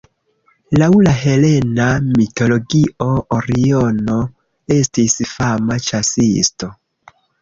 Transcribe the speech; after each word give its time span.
Laŭ 0.83 0.87
la 1.07 1.11
helena 1.23 1.85
mitologio 2.07 3.09
Oriono 3.37 4.17
estis 4.79 5.19
fama 5.37 5.79
ĉasisto. 5.91 6.73